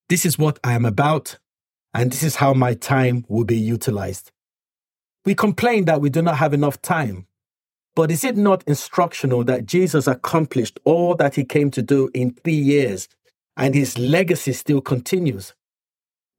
This 0.09 0.25
is 0.25 0.37
what 0.37 0.59
I 0.63 0.73
am 0.73 0.85
about, 0.85 1.39
and 1.93 2.11
this 2.11 2.23
is 2.23 2.37
how 2.37 2.53
my 2.53 2.73
time 2.73 3.25
will 3.27 3.45
be 3.45 3.57
utilized. 3.57 4.31
We 5.25 5.35
complain 5.35 5.85
that 5.85 6.01
we 6.01 6.09
do 6.09 6.21
not 6.21 6.37
have 6.37 6.53
enough 6.53 6.81
time. 6.81 7.27
But 7.95 8.09
is 8.09 8.23
it 8.23 8.35
not 8.35 8.63
instructional 8.65 9.43
that 9.43 9.67
Jesus 9.67 10.07
accomplished 10.07 10.79
all 10.83 11.15
that 11.15 11.35
he 11.35 11.45
came 11.45 11.69
to 11.71 11.81
do 11.81 12.09
in 12.13 12.33
three 12.33 12.53
years 12.53 13.07
and 13.55 13.75
his 13.75 13.97
legacy 13.99 14.53
still 14.53 14.81
continues? 14.81 15.53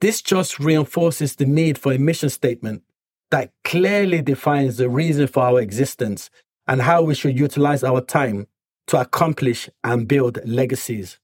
This 0.00 0.20
just 0.20 0.58
reinforces 0.58 1.36
the 1.36 1.46
need 1.46 1.78
for 1.78 1.92
a 1.92 1.98
mission 1.98 2.28
statement 2.28 2.82
that 3.30 3.52
clearly 3.62 4.20
defines 4.20 4.76
the 4.76 4.88
reason 4.88 5.28
for 5.28 5.44
our 5.44 5.60
existence 5.60 6.28
and 6.66 6.82
how 6.82 7.02
we 7.02 7.14
should 7.14 7.38
utilize 7.38 7.84
our 7.84 8.00
time 8.00 8.48
to 8.88 9.00
accomplish 9.00 9.70
and 9.82 10.08
build 10.08 10.38
legacies. 10.44 11.18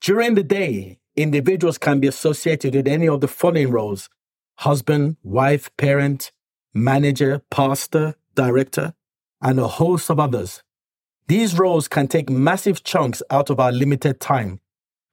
During 0.00 0.34
the 0.34 0.42
day, 0.42 0.98
individuals 1.16 1.78
can 1.78 2.00
be 2.00 2.08
associated 2.08 2.74
with 2.74 2.88
any 2.88 3.08
of 3.08 3.20
the 3.20 3.28
following 3.28 3.70
roles 3.70 4.08
husband, 4.56 5.16
wife, 5.22 5.74
parent, 5.76 6.30
manager, 6.74 7.42
pastor, 7.50 8.14
director, 8.34 8.94
and 9.40 9.58
a 9.58 9.66
host 9.66 10.10
of 10.10 10.20
others. 10.20 10.62
These 11.26 11.58
roles 11.58 11.88
can 11.88 12.08
take 12.08 12.30
massive 12.30 12.84
chunks 12.84 13.22
out 13.30 13.50
of 13.50 13.58
our 13.58 13.72
limited 13.72 14.20
time, 14.20 14.60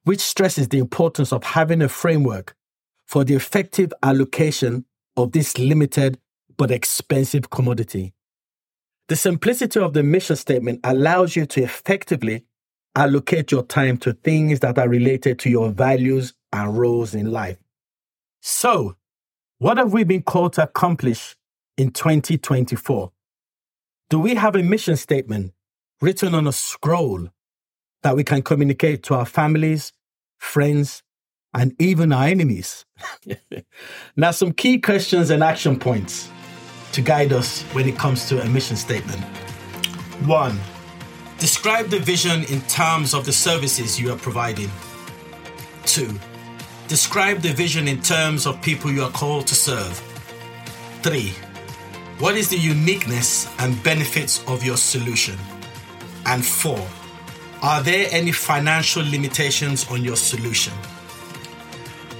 which 0.04 0.20
stresses 0.20 0.68
the 0.68 0.78
importance 0.78 1.32
of 1.32 1.42
having 1.42 1.82
a 1.82 1.88
framework 1.88 2.54
for 3.06 3.24
the 3.24 3.34
effective 3.34 3.92
allocation 4.02 4.84
of 5.16 5.32
this 5.32 5.58
limited 5.58 6.18
but 6.56 6.70
expensive 6.70 7.50
commodity. 7.50 8.14
The 9.08 9.16
simplicity 9.16 9.80
of 9.80 9.92
the 9.92 10.04
mission 10.04 10.36
statement 10.36 10.80
allows 10.84 11.34
you 11.34 11.46
to 11.46 11.62
effectively 11.62 12.44
allocate 12.94 13.52
your 13.52 13.62
time 13.62 13.96
to 13.98 14.12
things 14.12 14.60
that 14.60 14.78
are 14.78 14.88
related 14.88 15.38
to 15.40 15.50
your 15.50 15.70
values 15.70 16.34
and 16.52 16.76
roles 16.76 17.14
in 17.14 17.30
life. 17.30 17.58
So, 18.40 18.96
what 19.58 19.76
have 19.76 19.92
we 19.92 20.04
been 20.04 20.22
called 20.22 20.54
to 20.54 20.64
accomplish 20.64 21.36
in 21.76 21.90
2024? 21.90 23.12
Do 24.08 24.18
we 24.18 24.34
have 24.34 24.56
a 24.56 24.62
mission 24.62 24.96
statement 24.96 25.52
written 26.00 26.34
on 26.34 26.46
a 26.46 26.52
scroll 26.52 27.28
that 28.02 28.16
we 28.16 28.24
can 28.24 28.42
communicate 28.42 29.02
to 29.04 29.14
our 29.14 29.26
families, 29.26 29.92
friends, 30.38 31.02
and 31.54 31.74
even 31.78 32.12
our 32.12 32.26
enemies? 32.26 32.86
now, 34.16 34.30
some 34.30 34.52
key 34.52 34.80
questions 34.80 35.30
and 35.30 35.44
action 35.44 35.78
points 35.78 36.30
to 36.92 37.02
guide 37.02 37.32
us 37.32 37.62
when 37.72 37.88
it 37.88 37.96
comes 37.96 38.28
to 38.28 38.42
a 38.42 38.48
mission 38.48 38.76
statement. 38.76 39.20
One, 40.26 40.58
describe 41.40 41.88
the 41.88 41.98
vision 41.98 42.44
in 42.44 42.60
terms 42.68 43.14
of 43.14 43.24
the 43.24 43.32
services 43.32 43.98
you 43.98 44.12
are 44.12 44.18
providing. 44.18 44.70
Two, 45.86 46.12
describe 46.86 47.40
the 47.40 47.52
vision 47.52 47.88
in 47.88 48.00
terms 48.02 48.46
of 48.46 48.60
people 48.60 48.92
you 48.92 49.02
are 49.02 49.10
called 49.10 49.46
to 49.46 49.54
serve. 49.54 49.98
Three, 51.02 51.32
what 52.18 52.36
is 52.36 52.50
the 52.50 52.58
uniqueness 52.58 53.48
and 53.58 53.82
benefits 53.82 54.44
of 54.46 54.62
your 54.62 54.76
solution? 54.76 55.38
And 56.26 56.44
four, 56.44 56.86
are 57.62 57.82
there 57.82 58.06
any 58.10 58.32
financial 58.32 59.02
limitations 59.02 59.90
on 59.90 60.04
your 60.04 60.16
solution? 60.16 60.74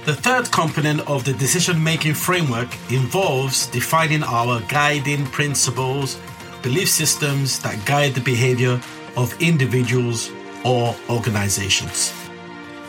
The 0.05 0.15
third 0.15 0.51
component 0.51 1.07
of 1.07 1.25
the 1.25 1.33
decision 1.33 1.83
making 1.83 2.15
framework 2.15 2.69
involves 2.89 3.67
defining 3.67 4.23
our 4.23 4.61
guiding 4.61 5.27
principles, 5.27 6.19
belief 6.63 6.89
systems 6.89 7.59
that 7.59 7.85
guide 7.85 8.15
the 8.15 8.21
behavior 8.21 8.81
of 9.17 9.39
individuals 9.41 10.31
or 10.63 10.95
organizations. 11.09 12.13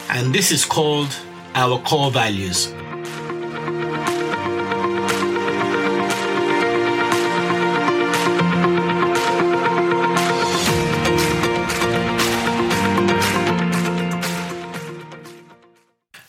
And 0.09 0.35
this 0.35 0.51
is 0.53 0.65
called 0.65 1.15
our 1.55 1.81
core 1.83 2.11
values. 2.11 2.73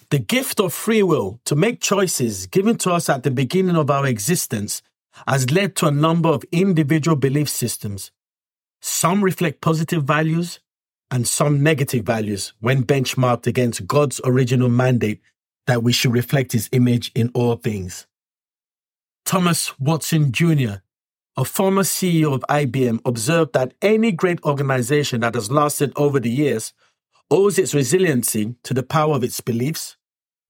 The 0.09 0.19
gift 0.19 0.59
of 0.59 0.71
free 0.73 1.01
will 1.01 1.39
to 1.45 1.55
make 1.55 1.81
choices 1.81 2.45
given 2.45 2.77
to 2.77 2.91
us 2.91 3.09
at 3.09 3.23
the 3.23 3.31
beginning 3.31 3.75
of 3.75 3.89
our 3.89 4.05
existence 4.05 4.83
has 5.27 5.49
led 5.49 5.75
to 5.77 5.87
a 5.87 5.91
number 5.91 6.29
of 6.29 6.43
individual 6.51 7.17
belief 7.17 7.49
systems. 7.49 8.11
Some 8.85 9.23
reflect 9.23 9.61
positive 9.61 10.03
values 10.03 10.59
and 11.09 11.25
some 11.25 11.63
negative 11.63 12.05
values 12.05 12.51
when 12.59 12.83
benchmarked 12.83 13.47
against 13.47 13.87
God's 13.87 14.19
original 14.25 14.67
mandate 14.67 15.21
that 15.67 15.83
we 15.83 15.93
should 15.93 16.11
reflect 16.11 16.51
his 16.51 16.67
image 16.73 17.09
in 17.15 17.31
all 17.33 17.55
things. 17.55 18.07
Thomas 19.25 19.79
Watson 19.79 20.33
Jr., 20.33 20.81
a 21.37 21.45
former 21.45 21.83
CEO 21.83 22.33
of 22.33 22.43
IBM, 22.49 22.99
observed 23.05 23.53
that 23.53 23.73
any 23.81 24.11
great 24.11 24.43
organization 24.43 25.21
that 25.21 25.35
has 25.35 25.49
lasted 25.49 25.93
over 25.95 26.19
the 26.19 26.29
years 26.29 26.73
owes 27.31 27.57
its 27.57 27.73
resiliency 27.73 28.55
to 28.63 28.73
the 28.73 28.83
power 28.83 29.15
of 29.15 29.23
its 29.23 29.39
beliefs, 29.39 29.95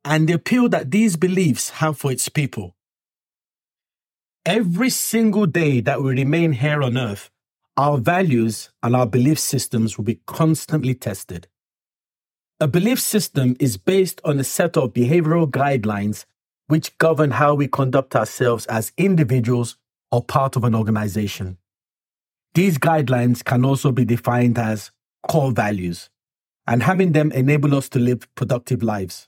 and 0.03 0.27
the 0.27 0.33
appeal 0.33 0.67
that 0.69 0.89
these 0.89 1.17
beliefs 1.17 1.69
have 1.69 1.99
for 1.99 2.11
its 2.11 2.29
people. 2.29 2.75
Every 4.43 4.89
single 4.89 5.45
day 5.45 5.81
that 5.81 6.01
we 6.01 6.13
remain 6.13 6.53
here 6.53 6.81
on 6.81 6.97
earth, 6.97 7.29
our 7.77 7.97
values 7.97 8.69
and 8.81 8.95
our 8.95 9.05
belief 9.05 9.39
systems 9.39 9.97
will 9.97 10.05
be 10.05 10.21
constantly 10.25 10.93
tested. 10.93 11.47
A 12.59 12.67
belief 12.67 12.99
system 12.99 13.55
is 13.59 13.77
based 13.77 14.21
on 14.23 14.39
a 14.39 14.43
set 14.43 14.77
of 14.77 14.93
behavioral 14.93 15.49
guidelines 15.49 16.25
which 16.67 16.97
govern 16.97 17.31
how 17.31 17.53
we 17.55 17.67
conduct 17.67 18.15
ourselves 18.15 18.65
as 18.67 18.93
individuals 18.97 19.77
or 20.11 20.23
part 20.23 20.55
of 20.55 20.63
an 20.63 20.75
organization. 20.75 21.57
These 22.53 22.77
guidelines 22.77 23.43
can 23.43 23.65
also 23.65 23.91
be 23.91 24.05
defined 24.05 24.57
as 24.59 24.91
core 25.27 25.51
values, 25.51 26.09
and 26.67 26.83
having 26.83 27.11
them 27.11 27.31
enable 27.31 27.75
us 27.75 27.89
to 27.89 27.99
live 27.99 28.33
productive 28.35 28.83
lives. 28.83 29.27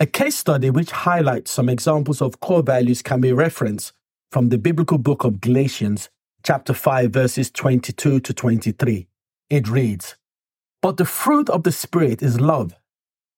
A 0.00 0.06
case 0.06 0.36
study 0.36 0.68
which 0.68 0.90
highlights 0.90 1.50
some 1.50 1.68
examples 1.68 2.20
of 2.20 2.40
core 2.40 2.62
values 2.62 3.00
can 3.00 3.20
be 3.20 3.32
referenced 3.32 3.92
from 4.30 4.48
the 4.48 4.58
biblical 4.58 4.98
book 4.98 5.24
of 5.24 5.40
Galatians, 5.40 6.10
chapter 6.46 6.72
5, 6.72 7.10
verses 7.10 7.50
22 7.50 8.20
to 8.20 8.32
23. 8.32 9.08
It 9.50 9.66
reads, 9.66 10.14
But 10.80 10.96
the 10.96 11.04
fruit 11.04 11.50
of 11.50 11.64
the 11.64 11.72
Spirit 11.72 12.22
is 12.22 12.40
love, 12.40 12.72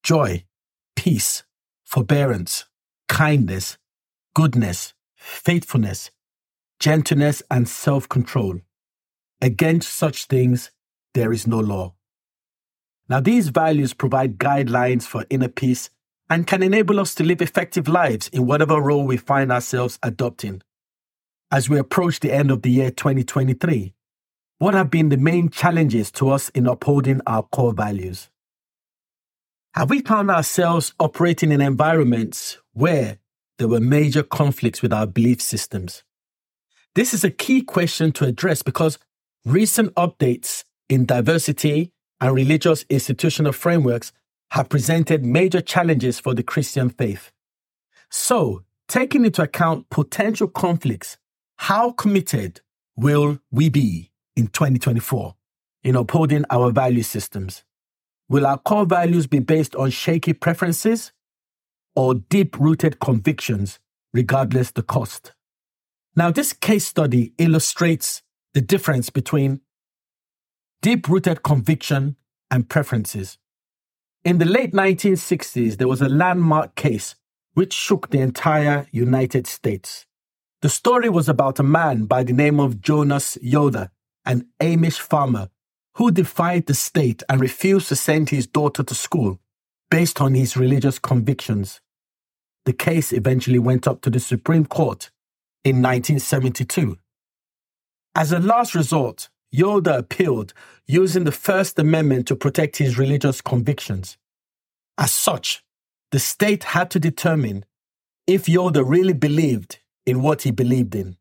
joy, 0.02 0.44
peace, 0.94 1.42
forbearance, 1.86 2.66
kindness, 3.08 3.78
goodness, 4.34 4.92
faithfulness, 5.16 6.10
gentleness, 6.80 7.42
and 7.50 7.66
self 7.66 8.06
control. 8.10 8.60
Against 9.40 9.88
such 9.88 10.26
things 10.26 10.70
there 11.14 11.32
is 11.32 11.46
no 11.46 11.60
law. 11.60 11.94
Now, 13.08 13.20
these 13.20 13.48
values 13.48 13.94
provide 13.94 14.36
guidelines 14.36 15.04
for 15.04 15.24
inner 15.30 15.48
peace 15.48 15.88
and 16.28 16.46
can 16.46 16.62
enable 16.62 17.00
us 17.00 17.14
to 17.14 17.24
live 17.24 17.40
effective 17.40 17.88
lives 17.88 18.28
in 18.28 18.44
whatever 18.44 18.78
role 18.82 19.06
we 19.06 19.16
find 19.16 19.50
ourselves 19.50 19.98
adopting. 20.02 20.60
As 21.50 21.68
we 21.68 21.78
approach 21.78 22.20
the 22.20 22.32
end 22.32 22.50
of 22.50 22.62
the 22.62 22.70
year 22.70 22.90
2023? 22.90 23.94
What 24.58 24.74
have 24.74 24.90
been 24.90 25.08
the 25.08 25.16
main 25.16 25.48
challenges 25.48 26.10
to 26.12 26.30
us 26.30 26.48
in 26.50 26.66
upholding 26.66 27.20
our 27.26 27.42
core 27.44 27.72
values? 27.72 28.28
Have 29.74 29.90
we 29.90 30.00
found 30.00 30.30
ourselves 30.30 30.94
operating 30.98 31.52
in 31.52 31.60
environments 31.60 32.58
where 32.72 33.18
there 33.58 33.68
were 33.68 33.80
major 33.80 34.22
conflicts 34.22 34.82
with 34.82 34.92
our 34.92 35.06
belief 35.06 35.40
systems? 35.40 36.02
This 36.94 37.14
is 37.14 37.22
a 37.22 37.30
key 37.30 37.62
question 37.62 38.10
to 38.12 38.24
address 38.24 38.62
because 38.62 38.98
recent 39.44 39.94
updates 39.94 40.64
in 40.88 41.06
diversity 41.06 41.92
and 42.20 42.34
religious 42.34 42.84
institutional 42.90 43.52
frameworks 43.52 44.12
have 44.50 44.68
presented 44.68 45.24
major 45.24 45.60
challenges 45.60 46.18
for 46.18 46.34
the 46.34 46.42
Christian 46.42 46.90
faith. 46.90 47.30
So, 48.10 48.64
taking 48.88 49.24
into 49.24 49.42
account 49.42 49.90
potential 49.90 50.48
conflicts, 50.48 51.18
how 51.58 51.90
committed 51.90 52.60
will 52.96 53.40
we 53.50 53.68
be 53.68 54.10
in 54.36 54.46
2024 54.46 55.34
in 55.82 55.96
upholding 55.96 56.44
our 56.50 56.70
value 56.70 57.02
systems? 57.02 57.64
Will 58.28 58.46
our 58.46 58.58
core 58.58 58.86
values 58.86 59.26
be 59.26 59.40
based 59.40 59.74
on 59.74 59.90
shaky 59.90 60.32
preferences 60.32 61.12
or 61.96 62.14
deep 62.14 62.58
rooted 62.58 63.00
convictions, 63.00 63.80
regardless 64.14 64.70
the 64.70 64.82
cost? 64.82 65.32
Now, 66.14 66.30
this 66.30 66.52
case 66.52 66.86
study 66.86 67.32
illustrates 67.38 68.22
the 68.54 68.60
difference 68.60 69.10
between 69.10 69.60
deep 70.80 71.08
rooted 71.08 71.42
conviction 71.42 72.16
and 72.50 72.68
preferences. 72.68 73.36
In 74.24 74.38
the 74.38 74.44
late 74.44 74.72
1960s, 74.72 75.76
there 75.76 75.88
was 75.88 76.00
a 76.00 76.08
landmark 76.08 76.74
case 76.76 77.16
which 77.54 77.72
shook 77.72 78.10
the 78.10 78.20
entire 78.20 78.86
United 78.92 79.46
States. 79.46 80.06
The 80.60 80.68
story 80.68 81.08
was 81.08 81.28
about 81.28 81.60
a 81.60 81.62
man 81.62 82.06
by 82.06 82.24
the 82.24 82.32
name 82.32 82.58
of 82.58 82.80
Jonas 82.80 83.38
Yoder, 83.40 83.90
an 84.24 84.48
Amish 84.60 84.98
farmer 84.98 85.50
who 85.94 86.10
defied 86.10 86.66
the 86.66 86.74
state 86.74 87.22
and 87.28 87.40
refused 87.40 87.88
to 87.88 87.96
send 87.96 88.30
his 88.30 88.48
daughter 88.48 88.82
to 88.82 88.94
school 88.94 89.38
based 89.88 90.20
on 90.20 90.34
his 90.34 90.56
religious 90.56 90.98
convictions. 90.98 91.80
The 92.64 92.72
case 92.72 93.12
eventually 93.12 93.60
went 93.60 93.86
up 93.86 94.00
to 94.02 94.10
the 94.10 94.18
Supreme 94.18 94.66
Court 94.66 95.10
in 95.64 95.76
1972. 95.76 96.98
As 98.16 98.32
a 98.32 98.40
last 98.40 98.74
resort, 98.74 99.28
Yoder 99.52 99.92
appealed 99.92 100.54
using 100.88 101.22
the 101.22 101.30
First 101.30 101.78
Amendment 101.78 102.26
to 102.26 102.36
protect 102.36 102.78
his 102.78 102.98
religious 102.98 103.40
convictions. 103.40 104.18
As 104.98 105.12
such, 105.12 105.62
the 106.10 106.18
state 106.18 106.64
had 106.64 106.90
to 106.90 106.98
determine 106.98 107.64
if 108.26 108.48
Yoder 108.48 108.82
really 108.82 109.14
believed 109.14 109.78
in 110.08 110.22
what 110.22 110.42
he 110.42 110.50
believed 110.50 110.94
in. 110.94 111.16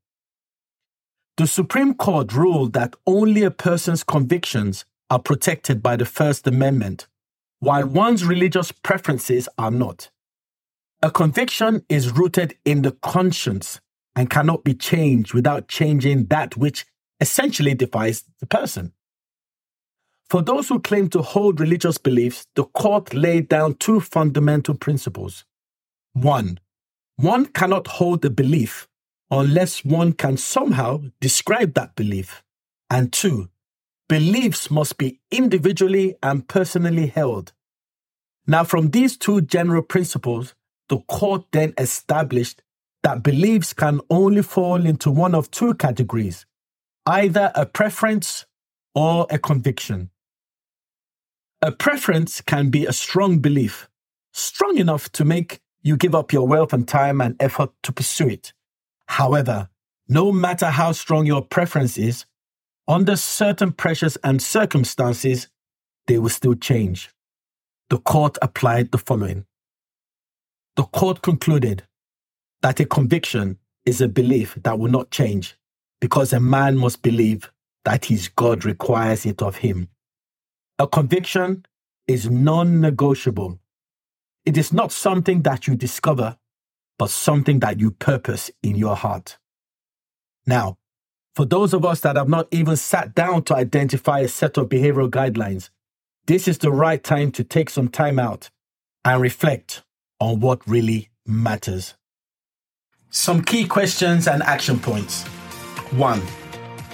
The 1.35 1.45
Supreme 1.45 1.93
Court 1.93 2.33
ruled 2.33 2.73
that 2.73 2.95
only 3.05 3.43
a 3.43 3.51
person's 3.51 4.03
convictions 4.03 4.85
are 5.09 5.19
protected 5.19 5.83
by 5.83 5.97
the 5.97 6.05
First 6.05 6.47
Amendment, 6.47 7.07
while 7.59 7.85
one's 7.85 8.25
religious 8.25 8.71
preferences 8.71 9.49
are 9.57 9.71
not. 9.71 10.09
A 11.03 11.11
conviction 11.11 11.83
is 11.89 12.11
rooted 12.11 12.57
in 12.65 12.81
the 12.81 12.91
conscience 12.91 13.79
and 14.15 14.29
cannot 14.29 14.63
be 14.63 14.73
changed 14.73 15.33
without 15.33 15.67
changing 15.67 16.25
that 16.27 16.57
which 16.57 16.85
essentially 17.19 17.75
defines 17.75 18.23
the 18.39 18.47
person. 18.47 18.93
For 20.29 20.41
those 20.41 20.69
who 20.69 20.79
claim 20.79 21.07
to 21.09 21.21
hold 21.21 21.59
religious 21.59 21.97
beliefs, 21.97 22.47
the 22.55 22.63
court 22.63 23.13
laid 23.13 23.47
down 23.47 23.75
two 23.75 23.99
fundamental 23.99 24.75
principles. 24.75 25.45
One, 26.13 26.59
one 27.17 27.47
cannot 27.47 27.87
hold 27.87 28.23
a 28.25 28.29
belief 28.29 28.87
unless 29.29 29.83
one 29.83 30.13
can 30.13 30.37
somehow 30.37 31.01
describe 31.19 31.73
that 31.73 31.95
belief. 31.95 32.43
And 32.89 33.11
two, 33.11 33.49
beliefs 34.07 34.71
must 34.71 34.97
be 34.97 35.19
individually 35.31 36.15
and 36.23 36.47
personally 36.47 37.07
held. 37.07 37.53
Now, 38.45 38.63
from 38.63 38.91
these 38.91 39.17
two 39.17 39.41
general 39.41 39.81
principles, 39.81 40.55
the 40.87 40.99
court 40.99 41.45
then 41.51 41.73
established 41.77 42.61
that 43.03 43.23
beliefs 43.23 43.73
can 43.73 43.99
only 44.09 44.41
fall 44.41 44.85
into 44.85 45.11
one 45.11 45.35
of 45.35 45.51
two 45.51 45.73
categories 45.73 46.45
either 47.05 47.53
a 47.55 47.65
preference 47.65 48.45
or 48.93 49.25
a 49.29 49.39
conviction. 49.39 50.09
A 51.61 51.71
preference 51.71 52.41
can 52.41 52.69
be 52.69 52.85
a 52.85 52.91
strong 52.91 53.39
belief, 53.39 53.87
strong 54.33 54.77
enough 54.77 55.09
to 55.13 55.23
make 55.23 55.61
you 55.87 55.95
give 55.95 56.13
up 56.13 56.33
your 56.33 56.45
wealth 56.45 56.73
and 56.73 56.85
time 56.87 57.21
and 57.21 57.35
effort 57.39 57.71
to 57.83 57.93
pursue 57.93 58.27
it. 58.27 58.53
However, 59.07 59.69
no 60.09 60.33
matter 60.33 60.67
how 60.67 60.91
strong 60.91 61.25
your 61.25 61.41
preference 61.41 61.97
is, 61.97 62.25
under 62.87 63.15
certain 63.15 63.71
pressures 63.71 64.17
and 64.23 64.41
circumstances, 64.41 65.47
they 66.07 66.17
will 66.17 66.29
still 66.29 66.55
change. 66.55 67.09
The 67.89 67.99
court 67.99 68.37
applied 68.41 68.91
the 68.91 68.97
following. 68.97 69.45
The 70.75 70.83
court 70.83 71.21
concluded 71.21 71.83
that 72.61 72.81
a 72.81 72.85
conviction 72.85 73.57
is 73.85 74.01
a 74.01 74.09
belief 74.09 74.57
that 74.63 74.77
will 74.77 74.91
not 74.91 75.09
change 75.09 75.57
because 76.01 76.33
a 76.33 76.39
man 76.39 76.77
must 76.77 77.01
believe 77.01 77.49
that 77.85 78.05
his 78.05 78.27
God 78.27 78.65
requires 78.65 79.25
it 79.25 79.41
of 79.41 79.57
him. 79.57 79.87
A 80.79 80.87
conviction 80.87 81.65
is 82.07 82.29
non 82.29 82.81
negotiable. 82.81 83.59
It 84.47 84.55
is 84.55 84.71
not 84.71 84.93
something 84.93 85.41
that 85.41 85.67
you 85.67 85.75
discover, 85.75 86.37
but 86.97 87.09
something 87.09 87.59
that 87.59 87.81
you 87.81 87.91
purpose 87.91 88.49
in 88.63 88.77
your 88.77 88.95
heart. 88.95 89.37
Now, 90.45 90.77
for 91.35 91.43
those 91.43 91.73
of 91.73 91.83
us 91.83 91.99
that 91.99 92.15
have 92.15 92.29
not 92.29 92.47
even 92.51 92.77
sat 92.77 93.13
down 93.13 93.43
to 93.43 93.55
identify 93.57 94.19
a 94.19 94.29
set 94.29 94.55
of 94.57 94.69
behavioral 94.69 95.09
guidelines, 95.09 95.69
this 96.27 96.47
is 96.47 96.59
the 96.59 96.71
right 96.71 97.03
time 97.03 97.29
to 97.33 97.43
take 97.43 97.69
some 97.69 97.89
time 97.89 98.19
out 98.19 98.49
and 99.03 99.21
reflect 99.21 99.83
on 100.21 100.39
what 100.39 100.65
really 100.65 101.09
matters. 101.25 101.95
Some 103.09 103.41
key 103.41 103.67
questions 103.67 104.29
and 104.29 104.41
action 104.43 104.79
points. 104.79 105.23
One, 105.91 106.21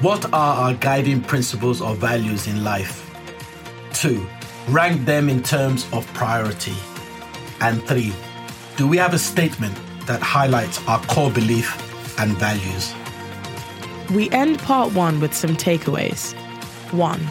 what 0.01 0.25
are 0.33 0.55
our 0.55 0.73
guiding 0.73 1.21
principles 1.21 1.81
or 1.81 1.93
values 1.93 2.47
in 2.47 2.63
life? 2.63 3.07
Two, 3.93 4.25
rank 4.69 5.05
them 5.05 5.29
in 5.29 5.43
terms 5.43 5.85
of 5.93 6.07
priority. 6.15 6.73
And 7.63 7.81
three, 7.87 8.13
do 8.75 8.89
we 8.89 8.97
have 8.97 9.13
a 9.13 9.17
statement 9.17 9.73
that 10.05 10.21
highlights 10.21 10.85
our 10.85 10.99
core 11.05 11.31
belief 11.31 11.69
and 12.19 12.37
values? 12.37 12.93
We 14.11 14.29
end 14.31 14.59
part 14.59 14.91
one 14.91 15.21
with 15.21 15.33
some 15.33 15.55
takeaways. 15.55 16.33
One, 16.91 17.21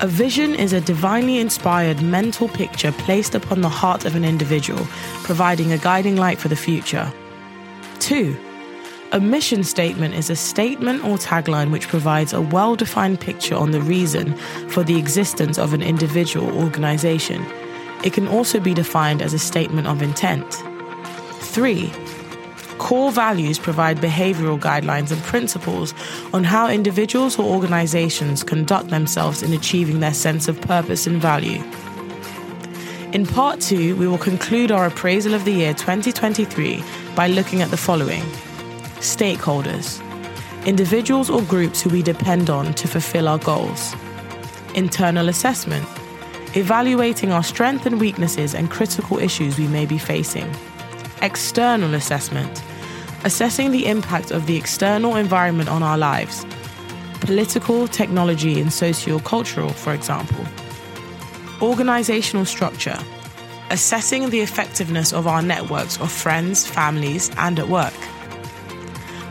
a 0.00 0.06
vision 0.06 0.54
is 0.54 0.72
a 0.72 0.80
divinely 0.80 1.36
inspired 1.36 2.00
mental 2.00 2.48
picture 2.48 2.92
placed 2.92 3.34
upon 3.34 3.60
the 3.60 3.68
heart 3.68 4.06
of 4.06 4.16
an 4.16 4.24
individual, 4.24 4.86
providing 5.22 5.70
a 5.70 5.78
guiding 5.78 6.16
light 6.16 6.38
for 6.38 6.48
the 6.48 6.56
future. 6.56 7.12
Two, 8.00 8.38
a 9.12 9.20
mission 9.20 9.62
statement 9.64 10.14
is 10.14 10.30
a 10.30 10.36
statement 10.36 11.04
or 11.04 11.18
tagline 11.18 11.70
which 11.72 11.88
provides 11.88 12.32
a 12.32 12.40
well 12.40 12.74
defined 12.74 13.20
picture 13.20 13.54
on 13.54 13.72
the 13.72 13.82
reason 13.82 14.34
for 14.70 14.82
the 14.82 14.98
existence 14.98 15.58
of 15.58 15.74
an 15.74 15.82
individual 15.82 16.56
organization. 16.58 17.44
It 18.04 18.12
can 18.12 18.28
also 18.28 18.60
be 18.60 18.74
defined 18.74 19.22
as 19.22 19.34
a 19.34 19.38
statement 19.38 19.86
of 19.86 20.02
intent. 20.02 20.62
3. 21.40 21.92
Core 22.78 23.10
values 23.10 23.58
provide 23.58 23.98
behavioral 23.98 24.58
guidelines 24.58 25.10
and 25.10 25.20
principles 25.22 25.92
on 26.32 26.44
how 26.44 26.68
individuals 26.68 27.38
or 27.38 27.44
organizations 27.44 28.44
conduct 28.44 28.88
themselves 28.88 29.42
in 29.42 29.52
achieving 29.52 29.98
their 30.00 30.14
sense 30.14 30.46
of 30.46 30.60
purpose 30.60 31.06
and 31.06 31.20
value. 31.20 31.62
In 33.12 33.26
part 33.26 33.60
two, 33.60 33.96
we 33.96 34.06
will 34.06 34.18
conclude 34.18 34.70
our 34.70 34.86
appraisal 34.86 35.34
of 35.34 35.44
the 35.44 35.52
year 35.52 35.74
2023 35.74 36.84
by 37.16 37.26
looking 37.26 37.62
at 37.62 37.70
the 37.70 37.76
following 37.76 38.22
stakeholders, 39.00 40.04
individuals 40.66 41.30
or 41.30 41.40
groups 41.42 41.80
who 41.80 41.90
we 41.90 42.02
depend 42.02 42.50
on 42.50 42.74
to 42.74 42.86
fulfill 42.86 43.28
our 43.28 43.38
goals. 43.38 43.94
Internal 44.74 45.28
assessment, 45.28 45.86
evaluating 46.56 47.32
our 47.32 47.42
strengths 47.42 47.86
and 47.86 48.00
weaknesses 48.00 48.54
and 48.54 48.70
critical 48.70 49.18
issues 49.18 49.58
we 49.58 49.68
may 49.68 49.86
be 49.86 49.98
facing. 49.98 50.50
External 51.22 51.94
assessment, 51.94 52.62
assessing 53.24 53.72
the 53.72 53.86
impact 53.86 54.30
of 54.30 54.46
the 54.46 54.56
external 54.56 55.16
environment 55.16 55.68
on 55.68 55.82
our 55.82 55.98
lives. 55.98 56.46
Political, 57.20 57.88
technology, 57.88 58.60
and 58.60 58.72
socio-cultural, 58.72 59.70
for 59.70 59.92
example. 59.92 60.44
Organizational 61.60 62.44
structure, 62.44 62.98
assessing 63.70 64.30
the 64.30 64.40
effectiveness 64.40 65.12
of 65.12 65.26
our 65.26 65.42
networks 65.42 66.00
of 66.00 66.10
friends, 66.10 66.66
families, 66.66 67.30
and 67.36 67.58
at 67.58 67.68
work. 67.68 67.94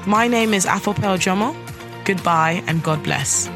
My 0.06 0.28
name 0.28 0.54
is 0.54 0.66
Afope 0.66 0.98
Ojomo. 0.98 1.56
Goodbye 2.06 2.64
and 2.68 2.84
God 2.84 3.04
bless. 3.04 3.50